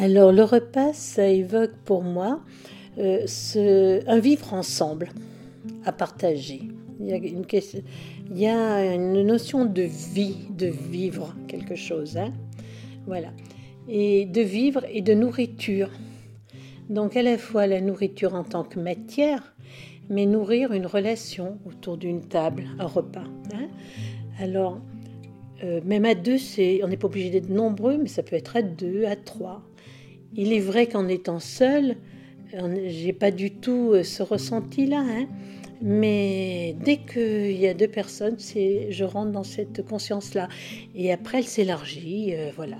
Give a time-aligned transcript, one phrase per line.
[0.00, 2.40] Alors le repas, ça évoque pour moi
[2.98, 5.08] euh, un vivre ensemble,
[5.84, 6.62] à partager.
[7.00, 7.82] Il y, a une question,
[8.30, 12.16] il y a une notion de vie, de vivre quelque chose.
[12.16, 12.32] Hein
[13.06, 13.32] voilà.
[13.88, 15.90] Et de vivre et de nourriture.
[16.90, 19.52] Donc à la fois la nourriture en tant que matière,
[20.08, 23.26] mais nourrir une relation autour d'une table, un repas.
[23.52, 23.68] Hein
[24.38, 24.80] Alors,
[25.64, 28.56] euh, même à deux, c'est, on n'est pas obligé d'être nombreux, mais ça peut être
[28.56, 29.67] à deux, à trois.
[30.40, 31.96] Il est vrai qu'en étant seul,
[32.86, 35.26] j'ai pas du tout euh, ce ressenti-là, hein.
[35.82, 40.48] mais dès qu'il y a deux personnes, je rentre dans cette conscience-là.
[40.94, 42.78] Et après, elle s'élargit, euh, voilà.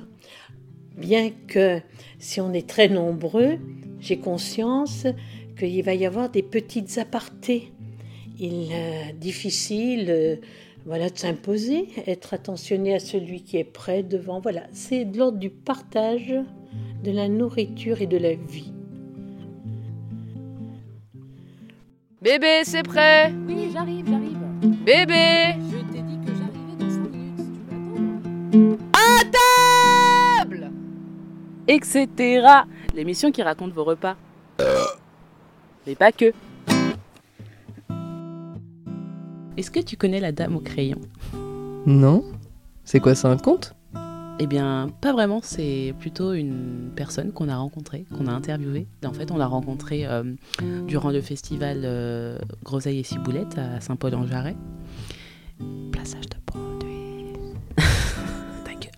[0.96, 1.80] Bien que
[2.20, 3.58] si on est très nombreux,
[3.98, 5.08] j'ai conscience
[5.58, 7.72] qu'il va y avoir des petites apartés.
[8.38, 10.40] Il est difficile
[10.86, 14.40] voilà, de s'imposer, être attentionné à celui qui est près, devant.
[14.40, 16.34] Voilà, c'est de l'ordre du partage
[17.04, 18.72] de la nourriture et de la vie.
[22.20, 24.38] Bébé, c'est prêt Oui, j'arrive, j'arrive.
[24.84, 27.46] Bébé Je t'ai dit que j'arrivais dans 5 minutes,
[28.50, 30.70] tu m'attends À table
[31.68, 32.44] Etc.
[32.94, 34.16] L'émission qui raconte vos repas.
[35.86, 36.32] Mais pas que.
[39.56, 40.98] Est-ce que tu connais la dame au crayon?
[41.86, 42.24] Non
[42.84, 43.74] C'est quoi, c'est un conte?
[44.40, 48.86] Eh bien, pas vraiment, c'est plutôt une personne qu'on a rencontrée, qu'on a interviewée.
[49.04, 50.22] En fait, on l'a rencontrée euh,
[50.86, 54.54] durant le festival euh, Groseille et Ciboulette à Saint-Paul-en-Jarret.
[55.90, 57.32] Plaçage de produits.
[58.64, 58.92] Ta gueule.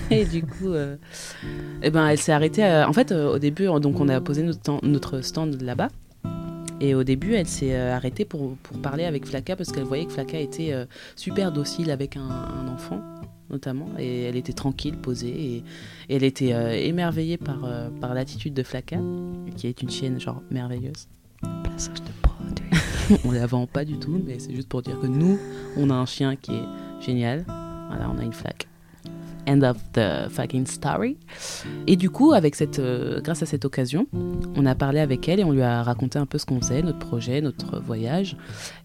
[0.10, 0.96] et du coup, euh,
[1.82, 2.64] eh ben, elle s'est arrêtée.
[2.64, 4.48] en fait, au début, donc on a posé
[4.82, 5.90] notre stand là-bas.
[6.80, 10.06] Et au début, elle s'est euh, arrêtée pour, pour parler avec Flaka parce qu'elle voyait
[10.06, 13.00] que Flaka était euh, super docile avec un, un enfant,
[13.50, 13.88] notamment.
[13.98, 15.28] Et elle était tranquille, posée.
[15.28, 15.56] Et,
[16.08, 17.58] et elle était euh, émerveillée par,
[18.00, 18.98] par l'attitude de Flaka,
[19.56, 21.08] qui est une chienne genre merveilleuse.
[21.64, 23.20] Plaçage de produits.
[23.24, 25.38] on la vend pas du tout, mais c'est juste pour dire que nous,
[25.76, 26.64] on a un chien qui est
[27.00, 27.44] génial.
[27.88, 28.68] Voilà, on a une flaque.
[29.48, 31.16] End of the fucking story.
[31.86, 34.06] Et du coup, avec cette, euh, grâce à cette occasion,
[34.54, 36.82] on a parlé avec elle et on lui a raconté un peu ce qu'on faisait,
[36.82, 38.36] notre projet, notre voyage.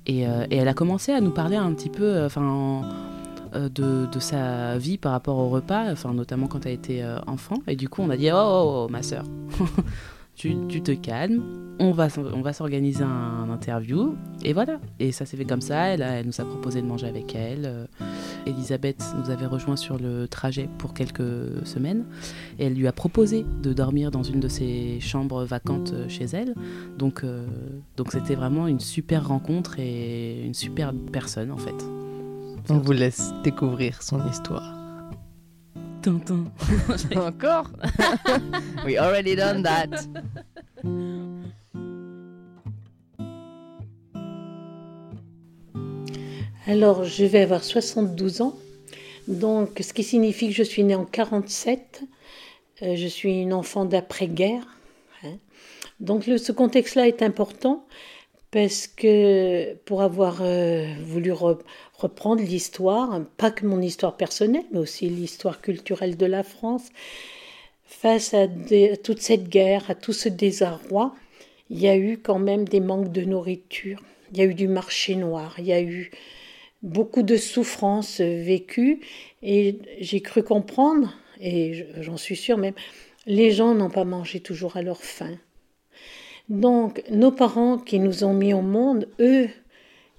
[0.05, 2.81] Et, euh, elle a commencé à nous parler un petit peu euh, enfin,
[3.53, 7.57] de, de sa vie par rapport au repas, notamment quand elle était enfant.
[7.67, 9.25] Et du coup, on a dit Oh, oh, oh, ma sœur,
[10.35, 11.43] tu, te calmes,
[11.79, 14.15] on va, on va s'organiser un, interview.
[14.43, 14.79] Et voilà.
[14.99, 15.89] Et ça s'est fait comme ça.
[15.89, 17.89] Elle nous a proposé de manger avec elle.
[18.45, 22.05] Elisabeth nous avait rejoint sur le trajet pour quelques semaines
[22.59, 26.25] et elle lui a proposé de dormir dans une de ses chambres vacantes euh, chez
[26.25, 26.55] elle.
[26.97, 27.45] Donc euh,
[27.97, 31.75] donc c'était vraiment une super rencontre et une super personne en fait.
[32.69, 34.75] On vous laisse découvrir son histoire.
[36.01, 36.45] Tintin.
[37.15, 37.69] Encore?
[38.85, 40.07] We already done that.
[46.67, 48.55] Alors, je vais avoir 72 ans,
[49.27, 52.03] donc ce qui signifie que je suis née en 47.
[52.81, 54.65] Euh, je suis une enfant d'après-guerre.
[55.23, 55.37] hein.
[55.99, 57.85] Donc, ce contexte-là est important
[58.51, 61.59] parce que pour avoir euh, voulu re-
[61.95, 66.83] reprendre l'histoire, pas que mon histoire personnelle, mais aussi l'histoire culturelle de la France,
[67.85, 68.47] face à
[69.03, 71.15] toute cette guerre, à tout ce désarroi,
[71.69, 74.67] il y a eu quand même des manques de nourriture, il y a eu du
[74.67, 76.11] marché noir, il y a eu
[76.83, 78.99] beaucoup de souffrances vécues
[79.41, 82.75] et j'ai cru comprendre, et je- j'en suis sûre même,
[83.25, 85.37] les gens n'ont pas mangé toujours à leur faim.
[86.49, 89.49] Donc nos parents qui nous ont mis au monde, eux,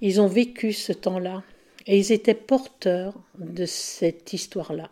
[0.00, 1.44] ils ont vécu ce temps-là
[1.86, 4.90] et ils étaient porteurs de cette histoire-là.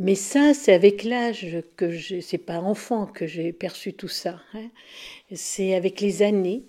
[0.00, 4.40] Mais ça, c'est avec l'âge que je, c'est pas enfant que j'ai perçu tout ça.
[4.54, 4.68] hein.
[5.32, 6.64] C'est avec les années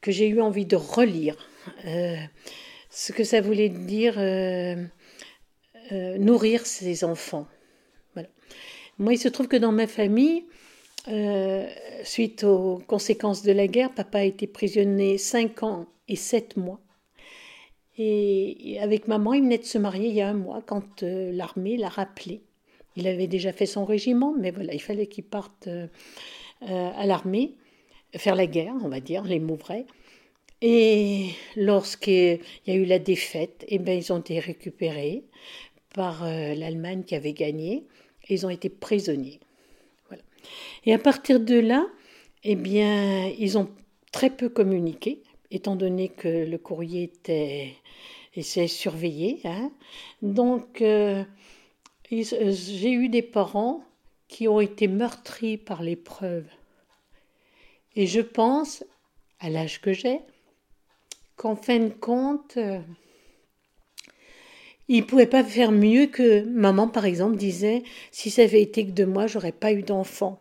[0.00, 1.36] que j'ai eu envie de relire
[1.84, 4.76] ce que ça voulait dire euh,
[5.92, 7.46] euh, nourrir ses enfants.
[8.98, 10.44] Moi, il se trouve que dans ma famille,
[11.08, 11.66] euh,
[12.04, 16.80] suite aux conséquences de la guerre, papa a été prisonnier 5 ans et 7 mois.
[17.98, 21.30] Et avec maman, il venait de se marier il y a un mois quand euh,
[21.32, 22.42] l'armée l'a rappelé.
[22.96, 25.86] Il avait déjà fait son régiment, mais voilà, il fallait qu'il parte euh,
[26.62, 27.56] euh, à l'armée,
[28.16, 29.86] faire la guerre, on va dire, les mots vrais.
[30.64, 35.24] Et lorsqu'il y a eu la défaite, eh ben, ils ont été récupérés
[35.92, 37.84] par euh, l'Allemagne qui avait gagné
[38.28, 39.40] et ils ont été prisonniers.
[40.06, 40.22] Voilà.
[40.86, 41.84] Et à partir de là,
[42.44, 43.68] eh bien, ils ont
[44.12, 47.74] très peu communiqué, étant donné que le courrier était,
[48.36, 49.40] était surveillé.
[49.44, 49.72] hein.
[50.22, 51.24] Donc, euh,
[52.12, 53.84] euh, J'ai eu des parents
[54.28, 56.46] qui ont été meurtris par l'épreuve.
[57.96, 58.84] Et je pense,
[59.40, 60.20] à l'âge que j'ai,
[61.36, 62.78] qu'en fin de compte, euh,
[64.88, 68.86] ils ne pouvaient pas faire mieux que maman, par exemple, disait, si ça avait été
[68.86, 70.40] que de moi, j'aurais pas eu d'enfant.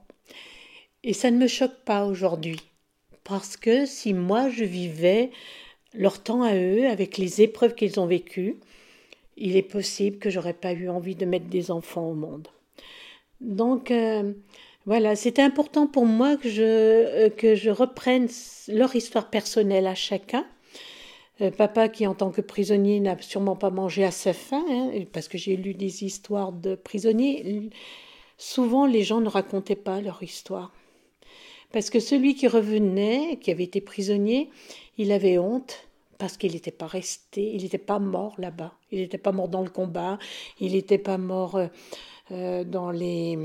[1.04, 2.60] Et ça ne me choque pas aujourd'hui.
[3.24, 5.32] Parce que si moi, je vivais
[5.94, 8.58] leur temps à eux, avec les épreuves qu'ils ont vécues,
[9.38, 12.48] il est possible que j'aurais pas eu envie de mettre des enfants au monde.
[13.40, 14.34] Donc euh,
[14.86, 18.28] voilà, c'était important pour moi que je, euh, que je reprenne
[18.68, 20.46] leur histoire personnelle à chacun.
[21.42, 24.92] Euh, papa, qui en tant que prisonnier n'a sûrement pas mangé à sa faim, hein,
[25.12, 27.70] parce que j'ai lu des histoires de prisonniers,
[28.38, 30.72] souvent les gens ne racontaient pas leur histoire.
[31.72, 34.50] Parce que celui qui revenait, qui avait été prisonnier,
[34.98, 39.18] il avait honte parce qu'il n'était pas resté, il n'était pas mort là-bas, il n'était
[39.18, 40.20] pas mort dans le combat,
[40.60, 41.68] il n'était pas mort euh,
[42.32, 43.40] euh, dans les...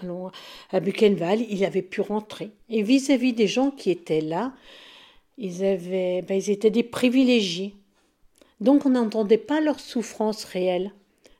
[0.00, 0.30] Allons,
[0.70, 2.50] à Buchenwald, il avait pu rentrer.
[2.70, 4.54] Et vis-à-vis des gens qui étaient là,
[5.38, 7.74] ils, avaient, ben, ils étaient des privilégiés.
[8.60, 10.92] Donc on n'entendait pas leur souffrance réelle.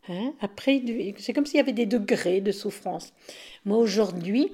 [0.09, 0.81] Hein Après,
[1.19, 3.13] c'est comme s'il y avait des degrés de souffrance.
[3.65, 4.53] Moi, aujourd'hui,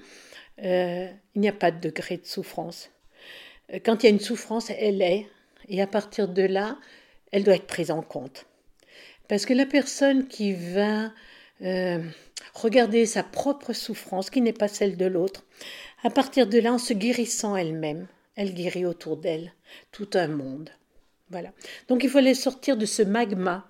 [0.62, 2.91] euh, il n'y a pas de degré de souffrance.
[3.73, 5.26] Euh, Quand il y a une souffrance, elle est.
[5.69, 6.79] Et à partir de là,
[7.31, 8.47] elle doit être prise en compte.
[9.29, 11.12] Parce que la personne qui va
[11.62, 12.02] euh,
[12.55, 15.44] regarder sa propre souffrance, qui n'est pas celle de l'autre,
[16.02, 19.52] à partir de là, en se guérissant elle-même, elle guérit autour d'elle
[19.92, 20.70] tout un monde.
[21.31, 21.52] Voilà.
[21.88, 23.66] Donc il fallait sortir de ce magma.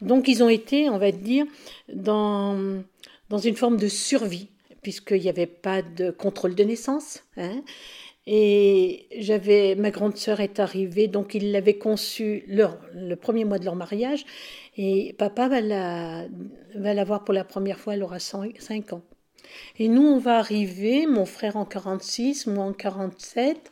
[0.00, 1.46] Donc ils ont été, on va dire,
[1.92, 2.82] dans,
[3.28, 4.48] dans une forme de survie,
[4.82, 7.24] puisqu'il n'y avait pas de contrôle de naissance.
[7.36, 7.62] Hein.
[8.26, 13.64] Et j'avais, ma grande sœur est arrivée, donc ils l'avaient conçue le premier mois de
[13.64, 14.24] leur mariage.
[14.76, 16.26] Et papa va la,
[16.74, 19.02] va la voir pour la première fois, elle aura 5 ans.
[19.78, 23.70] Et nous, on va arriver, mon frère en 46, moi en 47,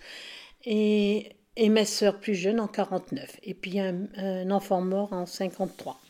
[0.65, 3.38] et, et ma sœur plus jeune en 49.
[3.43, 6.00] Et puis un, un enfant mort en 53.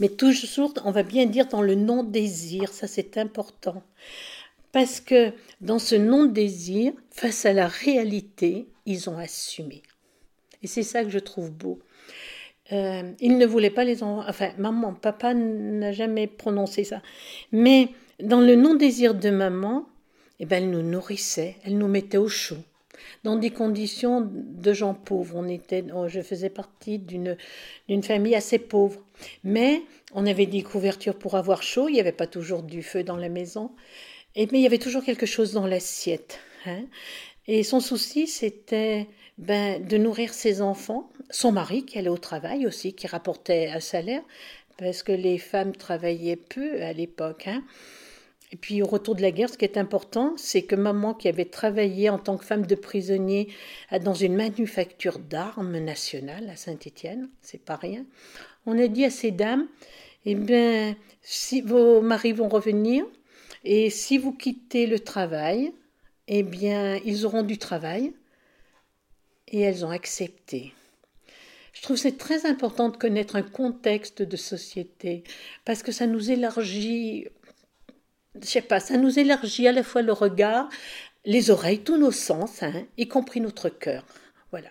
[0.00, 3.82] Mais toujours, on va bien dire dans le non-désir, ça c'est important.
[4.72, 9.82] Parce que dans ce non-désir, face à la réalité, ils ont assumé.
[10.62, 11.78] Et c'est ça que je trouve beau.
[12.72, 14.28] Euh, ils ne voulaient pas les enfants.
[14.28, 17.00] Enfin, maman, papa n'a jamais prononcé ça.
[17.52, 17.88] Mais
[18.22, 19.86] dans le non-désir de maman,
[20.40, 22.58] eh ben, elle nous nourrissait, elle nous mettait au chaud.
[23.24, 25.36] Dans des conditions de gens pauvres.
[25.36, 27.36] On était, je faisais partie d'une,
[28.02, 29.00] famille assez pauvre.
[29.44, 29.82] Mais
[30.12, 31.88] on avait des couvertures pour avoir chaud.
[31.88, 33.70] Il n'y avait pas toujours du feu dans la maison.
[34.36, 36.40] Mais il y avait toujours quelque chose dans l'assiette.
[36.66, 36.84] Hein.
[37.46, 39.06] Et son souci, c'était
[39.38, 43.80] ben, de nourrir ses enfants, son mari qui allait au travail aussi, qui rapportait un
[43.80, 44.22] salaire,
[44.78, 47.46] parce que les femmes travaillaient peu à l'époque.
[47.46, 47.62] Hein.
[48.52, 51.28] Et puis au retour de la guerre, ce qui est important, c'est que maman, qui
[51.28, 53.48] avait travaillé en tant que femme de prisonnier
[54.02, 58.04] dans une manufacture d'armes nationale à Saint-Étienne, c'est pas rien,
[58.64, 59.66] on a dit à ces dames,
[60.26, 63.04] eh bien, si vos maris vont revenir,
[63.64, 65.72] et si vous quittez le travail,
[66.28, 68.12] eh bien, ils auront du travail.
[69.48, 70.72] Et elles ont accepté.
[71.72, 75.24] Je trouve c'est très important de connaître un contexte de société
[75.64, 77.26] parce que ça nous élargit,
[78.42, 80.68] je sais pas, ça nous élargit à la fois le regard,
[81.24, 84.04] les oreilles, tous nos sens, hein, y compris notre cœur.
[84.50, 84.68] Voilà.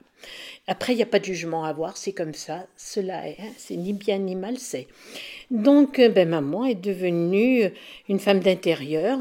[0.68, 3.52] Après, il n'y a pas de jugement à avoir, c'est comme ça, cela est, hein,
[3.58, 4.88] c'est ni bien ni mal, c'est.
[5.52, 7.72] Donc, ben, maman est devenue
[8.10, 9.20] une femme d'intérieur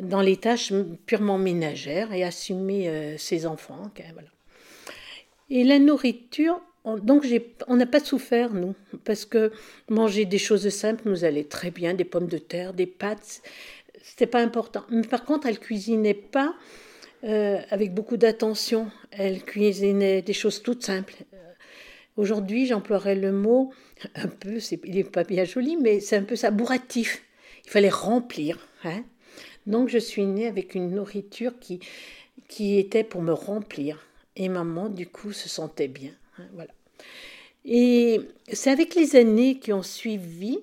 [0.00, 0.72] dans les tâches
[1.06, 3.90] purement ménagères et assumer euh, ses enfants.
[5.50, 7.26] Et la nourriture, on, donc
[7.66, 9.52] on n'a pas souffert, nous, parce que
[9.88, 13.42] manger des choses simples nous allait très bien, des pommes de terre, des pâtes,
[14.02, 14.84] c'était pas important.
[14.90, 16.54] Mais par contre, elle cuisinait pas
[17.24, 18.90] euh, avec beaucoup d'attention.
[19.10, 21.14] Elle cuisinait des choses toutes simples.
[22.16, 23.72] Aujourd'hui, j'emploierais le mot
[24.14, 27.22] un peu, il n'est pas bien joli, mais c'est un peu ça, bourratif.
[27.64, 28.58] Il fallait remplir.
[28.84, 29.04] Hein
[29.66, 31.80] Donc, je suis née avec une nourriture qui,
[32.48, 34.06] qui était pour me remplir.
[34.36, 36.12] Et maman, du coup, se sentait bien.
[36.40, 36.70] Hein, voilà.
[37.64, 38.20] Et
[38.52, 40.58] c'est avec les années qui ont suivi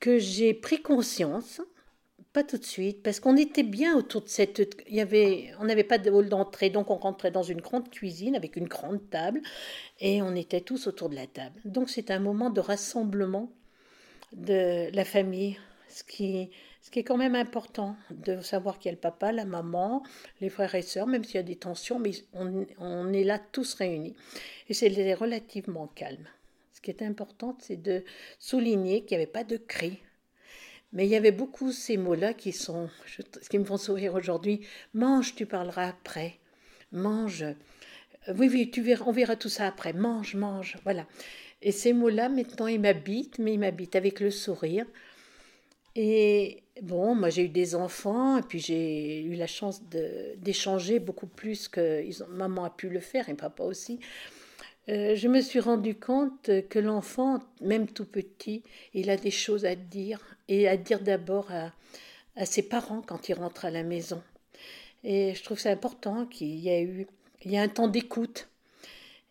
[0.00, 1.60] que j'ai pris conscience
[2.32, 4.84] pas tout de suite, parce qu'on était bien autour de cette...
[4.88, 7.90] Il y avait, on n'avait pas de hall d'entrée, donc on rentrait dans une grande
[7.90, 9.40] cuisine avec une grande table,
[9.98, 11.60] et on était tous autour de la table.
[11.64, 13.50] Donc c'est un moment de rassemblement
[14.34, 16.50] de la famille, ce qui,
[16.88, 20.02] ce qui est quand même important, de savoir qu'il y a le papa, la maman,
[20.40, 23.74] les frères et sœurs, même s'il y a des tensions, mais on, est là tous
[23.74, 24.16] réunis.
[24.70, 26.26] Et c'est relativement calme,
[26.72, 28.04] ce qui était importante, c'est de
[28.38, 29.98] souligner qu'il n'y avait pas de cri.
[30.94, 34.66] Mais il y avait beaucoup ces mots-là qui, sont, je- qui me font sourire aujourd'hui.
[34.94, 36.38] Mange, tu parleras après.
[36.90, 37.44] Mange.
[38.34, 39.92] Oui, oui, tu verras, on verra tout ça après.
[39.92, 40.78] Mange, mange.
[40.84, 41.06] Voilà.
[41.60, 44.86] Et ces mots-là, maintenant, ils m'habitent, mais ils m'habitent avec le sourire.
[46.00, 49.82] Et bon, moi j'ai eu des enfants, et puis j'ai eu la chance
[50.36, 54.00] d'échanger beaucoup plus que maman a pu le faire, et papa aussi.
[54.88, 58.62] Euh, je me suis rendu compte que l'enfant, même tout petit,
[58.94, 61.72] il a des choses à dire, et à dire d'abord à,
[62.36, 64.22] à ses parents quand il rentre à la maison.
[65.04, 67.06] Et je trouve c'est important qu'il y ait eu
[67.44, 68.48] il y a un temps d'écoute.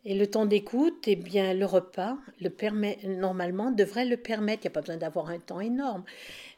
[0.05, 4.63] Et le temps d'écoute, eh bien, le repas, le permet, normalement, devrait le permettre.
[4.63, 6.03] Il n'y a pas besoin d'avoir un temps énorme,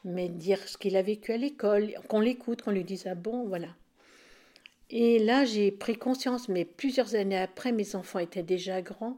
[0.03, 3.47] mais dire ce qu'il a vécu à l'école, qu'on l'écoute, qu'on lui dise ah bon,
[3.47, 3.69] voilà.
[4.91, 9.17] Et là, j'ai pris conscience, mais plusieurs années après, mes enfants étaient déjà grands,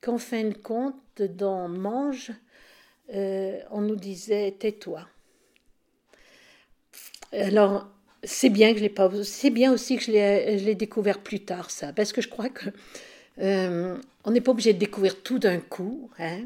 [0.00, 2.32] qu'en fin de compte, dans Mange,
[3.14, 5.06] euh, on nous disait tais-toi.
[7.32, 7.88] Alors,
[8.24, 11.70] c'est bien que je l'ai pas, c'est bien aussi que je l'ai, découvert plus tard
[11.70, 12.70] ça, parce que je crois que
[13.40, 16.42] euh, on n'est pas obligé de découvrir tout d'un coup, hein,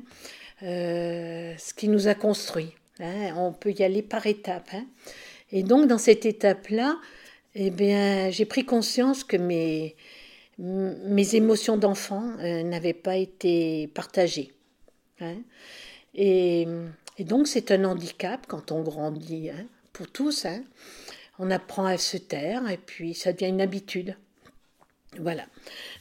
[0.63, 2.73] euh, ce qui nous a construit.
[3.01, 3.35] hein.
[3.37, 4.71] on peut y aller par étapes.
[4.75, 4.85] hein.
[5.53, 6.99] Et donc dans cette étape-là,
[7.55, 9.97] eh bien, j'ai pris conscience que mes
[10.59, 14.53] mes émotions d'enfant euh, n'avaient pas été partagées.
[15.21, 15.37] hein.
[16.15, 16.67] Et,
[17.19, 20.47] et donc c'est un handicap quand on grandit, hein, pour tous.
[21.39, 24.17] On apprend à se taire et puis ça devient une habitude.
[25.21, 25.45] Voilà.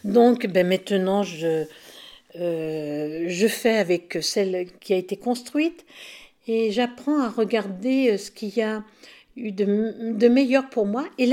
[0.03, 1.65] Donc ben maintenant, je,
[2.35, 5.85] euh, je fais avec celle qui a été construite
[6.47, 8.83] et j'apprends à regarder euh, ce qu'il y a
[9.35, 11.07] eu de, de meilleur pour moi.
[11.17, 11.27] Et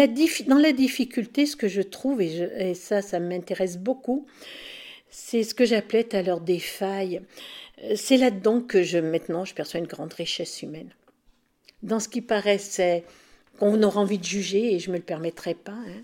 [0.46, 4.26] dans la difficulté, ce que je trouve, et ça, ça m'intéresse beaucoup,
[5.10, 7.20] c'est ce que j'appelais tout à l'heure des failles.
[7.84, 10.90] Euh, C'est là-dedans que je, maintenant, je perçois une grande richesse humaine.
[11.82, 13.04] Dans ce qui paraissait
[13.58, 16.02] qu'on aura envie de juger, et je ne me le permettrai pas, hein,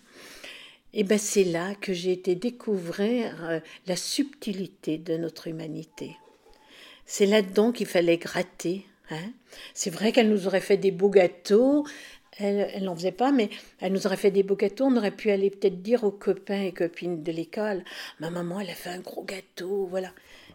[0.93, 6.17] et ben c'est là que j'ai été découvrir euh, la subtilité de notre humanité.
[7.05, 8.85] C'est là-dedans qu'il fallait gratter.
[9.11, 9.31] hein.
[9.75, 11.87] C'est vrai qu'elle nous aurait fait des beaux gâteaux.
[12.39, 13.49] Elle, n'en faisait pas, mais
[13.81, 14.85] elle nous aurait fait des beaux gâteaux.
[14.85, 17.83] On aurait pu aller peut-être dire aux copains et copines de l'école,
[18.21, 20.13] ma maman, elle a fait un gros gâteau, voilà.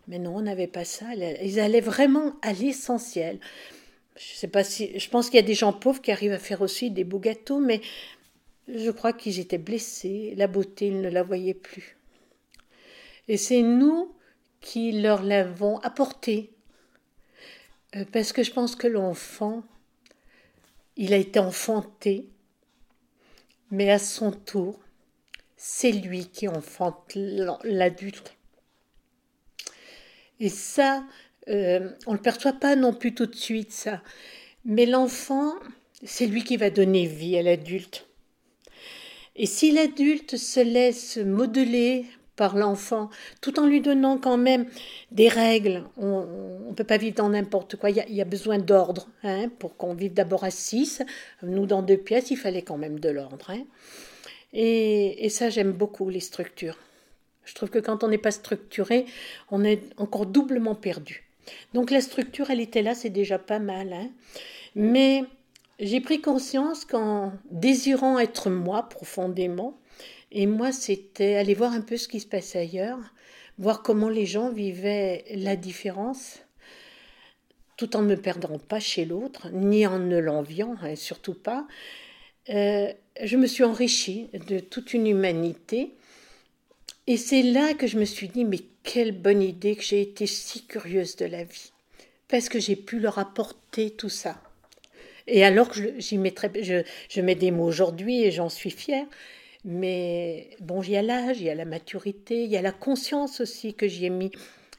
[0.07, 1.05] Mais non, on n'avait pas ça.
[1.15, 3.39] Ils allaient vraiment à l'essentiel.
[4.15, 6.39] Je sais pas si, je pense qu'il y a des gens pauvres qui arrivent à
[6.39, 7.81] faire aussi des beaux gâteaux, mais
[8.73, 10.33] je crois qu'ils étaient blessés.
[10.37, 11.97] La beauté, ils ne la voyaient plus.
[13.27, 14.15] Et c'est nous
[14.59, 16.51] qui leur l'avons apporté.
[17.95, 19.63] Euh, Parce que je pense que l'enfant,
[20.95, 22.29] il a été enfanté,
[23.71, 24.79] mais à son tour,
[25.57, 27.15] c'est lui qui enfante
[27.63, 28.35] l'adulte.
[30.39, 31.03] Et ça,
[31.49, 34.01] euh, on ne le perçoit pas non plus tout de suite, ça.
[34.65, 35.53] Mais l'enfant,
[36.03, 38.07] c'est lui qui va donner vie à l'adulte.
[39.41, 42.05] Et si l'adulte se laisse modeler
[42.35, 43.09] par l'enfant,
[43.41, 44.67] tout en lui donnant quand même
[45.09, 49.07] des règles, on ne peut pas vivre dans n'importe quoi, il y a, besoin d'ordre
[49.23, 51.01] hein, pour qu'on vive d'abord à six.
[51.41, 53.49] Nous, dans deux pièces, il fallait quand même de l'ordre.
[53.49, 53.63] hein.
[54.53, 56.77] Et, et ça, j'aime beaucoup les structures.
[57.43, 59.07] Je trouve que quand on n'est pas structuré,
[59.49, 61.23] on est encore doublement perdu.
[61.73, 63.91] Donc la structure, elle était là, c'est déjà pas mal.
[63.91, 64.11] hein.
[64.75, 65.23] Mais
[65.81, 69.77] j'ai pris conscience qu'en désirant être moi profondément,
[70.31, 72.99] et moi c'était aller voir un peu ce qui se passait ailleurs,
[73.57, 76.39] voir comment les gens vivaient la différence,
[77.77, 81.67] tout en ne me perdant pas chez l'autre, ni en ne l'enviant, hein, surtout pas.
[82.49, 85.95] Euh, je me suis enrichie de toute une humanité.
[87.07, 90.27] Et c'est là que je me suis dit, mais quelle bonne idée que j'ai été
[90.27, 91.71] si curieuse de la vie.
[92.27, 94.39] Parce que j'ai pu leur apporter tout ça.
[95.33, 99.05] Et alors que je- mets des mots aujourd'hui et j'en suis fière.
[99.63, 102.71] Mais bon, il y a l'âge, il y a la maturité, il y a la
[102.73, 104.31] conscience aussi que j'y ai mis.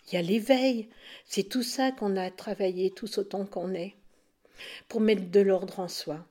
[0.09, 0.89] Il y a l'éveil.
[1.27, 3.95] C'est tout ça qu'on a travaillé tous autant qu'on est.
[4.89, 6.27] Pour mettre de l'ordre en soi.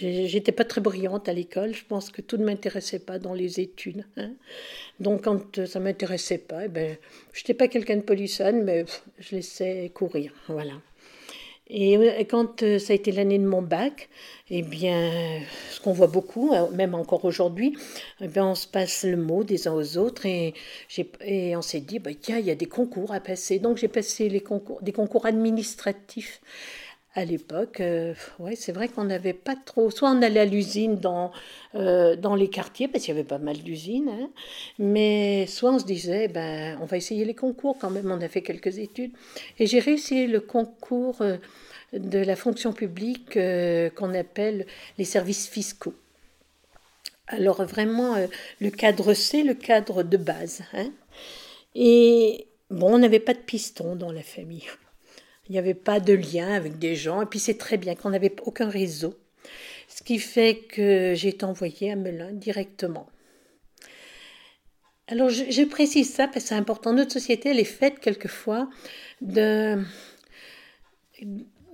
[0.00, 1.74] J'étais pas très brillante à l'école.
[1.74, 4.06] Je pense que tout ne m'intéressait pas dans les études.
[4.16, 4.32] hein.
[5.00, 6.96] Donc quand euh, ça m'intéressait pas, eh ben,
[7.34, 8.86] je n'étais pas quelqu'un de polissonne, mais
[9.18, 10.32] je laissais courir.
[10.48, 10.72] Voilà.
[11.68, 14.10] Et euh, quand euh, ça a été l'année de mon bac,
[14.50, 15.40] eh bien,
[15.70, 17.76] ce qu'on voit beaucoup, euh, même encore aujourd'hui,
[18.20, 20.54] eh bien, on se passe le mot des uns aux autres et,
[21.22, 23.58] et on s'est dit, bah, tiens, il y a des concours à passer.
[23.58, 26.42] Donc j'ai passé des concours administratifs
[27.14, 29.90] à l'époque, euh, ouais, c'est vrai qu'on n'avait pas trop.
[29.90, 31.30] Soit on allait à l'usine dans,
[31.76, 34.30] euh, dans les quartiers, parce qu'il y avait pas mal d'usines, hein,
[34.78, 38.10] mais soit on se disait, ben, on va essayer les concours quand même.
[38.10, 39.12] On a fait quelques études.
[39.58, 41.36] Et j'ai réussi le concours euh,
[41.92, 43.38] de la fonction publique
[43.96, 44.66] qu'on appelle
[44.98, 45.94] les services fiscaux.
[47.28, 48.16] Alors vraiment,
[48.60, 50.62] le cadre C, le cadre de base.
[50.72, 50.90] hein.
[51.76, 54.66] Et bon, on n'avait pas de piston dans la famille.
[55.48, 57.22] Il n'y avait pas de lien avec des gens.
[57.22, 59.14] Et puis c'est très bien qu'on n'avait aucun réseau.
[59.88, 63.06] Ce qui fait que j'ai été envoyée à Melun directement.
[65.06, 66.94] Alors je, précise ça parce que c'est important.
[66.94, 68.70] Notre société, elle est faite quelquefois
[69.20, 69.78] de,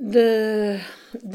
[0.00, 0.78] de,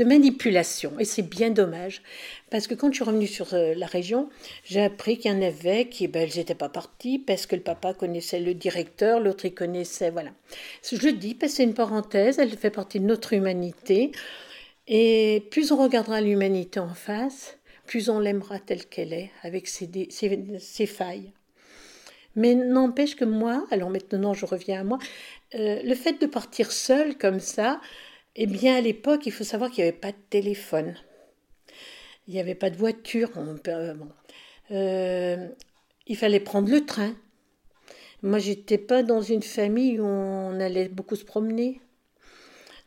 [0.04, 1.00] manipulation.
[1.00, 2.02] Et c'est bien dommage.
[2.50, 4.30] Parce que quand je suis revenue sur euh, la région,
[4.64, 7.62] j'ai appris qu'il y en avait qui, ben, elles n'étaient pas parties parce que le
[7.62, 10.32] papa connaissait le directeur, l'autre il connaissait, voilà.
[10.84, 14.12] Je le dis parce c'est une parenthèse, elle fait partie de notre humanité.
[14.88, 17.58] Et plus on regardera l'humanité en face,
[17.88, 21.32] plus on l'aimera telle qu'elle est, avec ses, ses failles.
[22.36, 25.00] Mais n'empêche que moi, alors maintenant je reviens à moi,
[25.56, 27.80] euh, le fait de partir seule comme ça,
[28.36, 30.96] eh bien à l'époque, il faut savoir qu'il n'y avait pas de téléphone.
[32.28, 33.32] Il n'y avait pas de voiture.
[33.38, 33.94] euh.
[34.72, 35.48] Euh,
[36.08, 37.16] il fallait prendre le train.
[38.24, 41.82] Moi, j'étais pas dans une famille où on allait beaucoup se promener.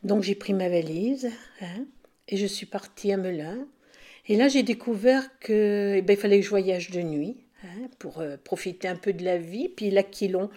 [0.03, 1.29] Donc, j'ai pris ma valise
[1.61, 1.85] hein,
[2.27, 3.67] et je suis partie à Melun.
[4.27, 7.87] Et là, j'ai découvert que eh ben, il fallait que je voyage de nuit hein,
[7.97, 9.69] pour euh, profiter un peu de la vie.
[9.69, 10.49] Puis l'Aquilon,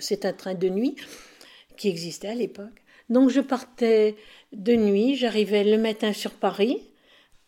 [0.00, 0.96] c'est un train de nuit
[1.76, 2.83] qui existait à l'époque.
[3.10, 4.16] Donc je partais
[4.52, 6.80] de nuit, j'arrivais le matin sur Paris,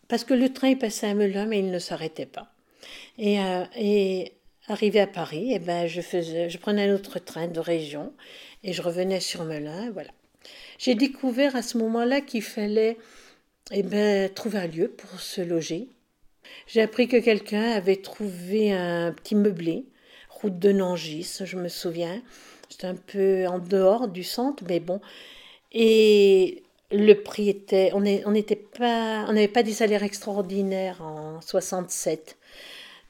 [0.08, 2.52] parce que le train passait à Melun, mais il ne s'arrêtait pas.
[3.18, 4.32] Et, euh, et
[4.68, 8.12] arrivé à Paris, eh ben, je, faisais, je prenais un autre train de région
[8.62, 9.90] et je revenais sur Melun.
[9.90, 10.10] Voilà.
[10.78, 12.98] J'ai découvert à ce moment-là qu'il fallait
[13.72, 15.88] eh ben, trouver un lieu pour se loger.
[16.66, 19.86] J'ai appris que quelqu'un avait trouvé un petit meublé,
[20.30, 22.22] route de Nangis, je me souviens.
[22.68, 25.00] C'était un peu en dehors du centre, mais bon.
[25.72, 26.62] Et
[26.92, 32.36] le prix était, on n'était pas, on n'avait pas des salaires extraordinaires en 67.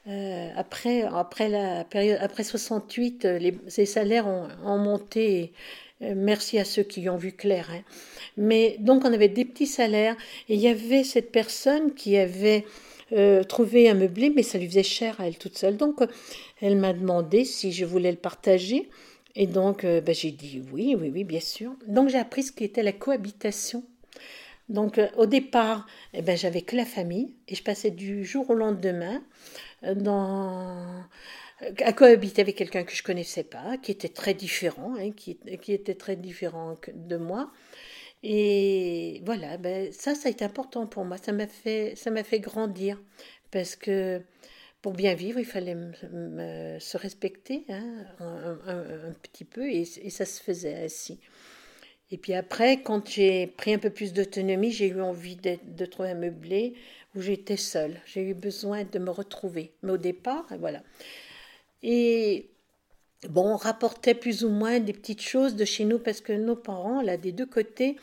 [0.07, 5.51] Euh, après, après la période, après 68, euh, les, ces salaires ont, ont monté.
[6.01, 7.69] Euh, merci à ceux qui ont vu clair.
[7.71, 7.81] hein.
[8.37, 10.15] Mais donc on avait des petits salaires
[10.47, 12.65] et il y avait cette personne qui avait
[13.13, 15.75] euh, trouvé un meublé, mais ça lui faisait cher à elle toute seule.
[15.77, 15.99] Donc
[16.61, 18.89] elle m'a demandé si je voulais le partager.
[19.39, 21.71] Et donc euh, ben, j'ai dit oui, oui, oui, bien sûr.
[21.87, 23.83] Donc j'ai appris ce qu'était la cohabitation.
[24.67, 28.49] Donc euh, au départ, eh ben, j'avais que la famille et je passais du jour
[28.49, 29.23] au lendemain
[29.83, 31.03] euh, dans
[31.83, 35.73] à cohabiter avec quelqu'un que je connaissais pas, qui était très différent, hein, qui, qui
[35.73, 37.51] était très différent de moi.
[38.23, 41.17] Et voilà, ben, ça, ça a été important pour moi.
[41.17, 42.99] Ça m'a fait, ça m'a fait grandir
[43.51, 44.21] parce que
[44.81, 45.75] pour bien vivre, il fallait
[46.79, 51.19] se respecter hein, un, petit peu et, et ça se faisait ainsi.
[52.09, 56.11] Et puis après, quand j'ai pris un peu plus d'autonomie, j'ai eu envie de trouver
[56.11, 56.75] un meublé
[57.15, 57.99] où j'étais seule.
[58.05, 59.73] J'ai eu besoin de me retrouver.
[59.83, 60.81] Mais au départ, voilà.
[61.83, 62.49] Et
[63.27, 66.55] bon, on rapportait plus ou moins des petites choses de chez nous parce que nos
[66.55, 67.97] parents, là, des deux côtés,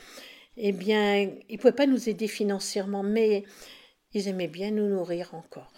[0.56, 3.44] eh bien, ils ne pouvaient pas nous aider financièrement, mais
[4.12, 5.72] ils aimaient bien nous nourrir encore.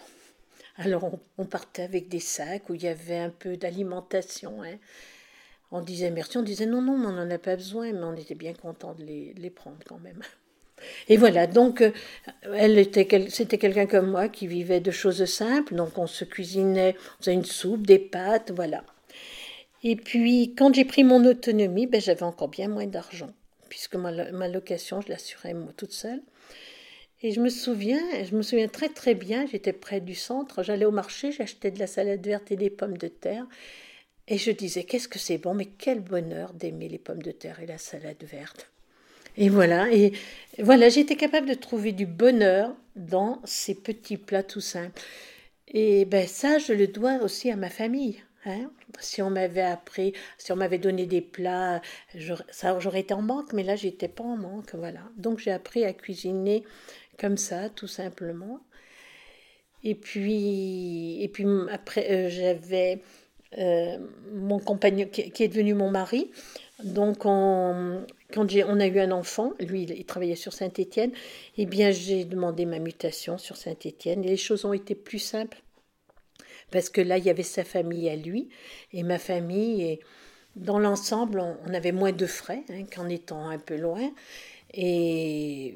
[0.77, 4.61] Alors, on, partait avec des sacs où il y avait un peu d'alimentation.
[4.63, 4.77] hein.
[5.71, 8.35] On disait merci, on disait non, non, on n'en a pas besoin, mais on était
[8.35, 10.21] bien content de les, prendre quand même.
[11.09, 11.91] Et voilà, donc euh,
[12.53, 16.95] elle était, c'était quelqu'un comme moi qui vivait de choses simples, donc on se cuisinait,
[17.15, 18.83] on faisait une soupe, des pâtes, voilà.
[19.83, 23.31] Et puis quand j'ai pris mon autonomie, ben, j'avais encore bien moins d'argent,
[23.69, 26.21] puisque ma, ma location, je l'assurais moi toute seule.
[27.23, 30.85] Et je me souviens, je me souviens très très bien, j'étais près du centre, j'allais
[30.85, 33.45] au marché, j'achetais de la salade verte et des pommes de terre,
[34.27, 37.59] et je disais qu'est-ce que c'est bon, mais quel bonheur d'aimer les pommes de terre
[37.61, 38.69] et la salade verte.
[39.37, 40.13] Et voilà, et
[40.59, 45.01] voilà, j'étais capable de trouver du bonheur dans ces petits plats tout simples.
[45.67, 48.23] Et ben ça, je le dois aussi à ma famille.
[48.45, 48.71] hein.
[48.99, 51.81] Si on m'avait appris, si on m'avait donné des plats,
[52.15, 55.01] j'aurais- été en manque, mais là, j'étais pas en manque, voilà.
[55.17, 56.63] Donc j'ai appris à cuisiner
[57.17, 58.61] comme ça, tout simplement.
[59.83, 62.99] Et puis, et puis après, euh, j'avais
[63.57, 63.97] euh,
[64.33, 66.31] mon compagnon qui, est devenu mon mari.
[66.83, 71.11] Donc, on- quand on a eu un enfant, lui, il, il travaillait sur Saint-Étienne,
[71.57, 75.61] eh bien, j'ai demandé ma mutation sur Saint-Étienne et les choses ont été plus simples
[76.71, 78.49] parce que là, il y avait sa famille à lui
[78.93, 79.83] et ma famille.
[79.83, 79.99] Et
[80.55, 84.11] dans l'ensemble, on, on avait moins de frais hein, qu'en étant un peu loin.
[84.73, 85.75] Et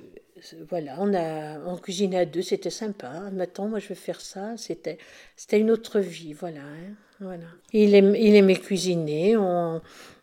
[0.70, 3.30] voilà, on a on cuisinait à deux, c'était sympa.
[3.32, 4.56] Maintenant, moi, je vais faire ça.
[4.58, 4.98] C'était
[5.36, 6.62] c'était une autre vie, voilà.
[6.62, 7.46] hein, voilà.
[7.74, 9.38] Il, aime, il aimait cuisiner.
[9.38, 9.82] On,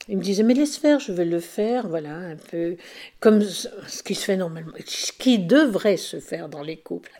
[0.09, 1.89] il me disait, mais laisse faire, je vais le faire.
[1.89, 2.77] Voilà, un peu
[3.21, 7.13] comme ce qui se fait normalement, ce qui devrait se faire dans les couples.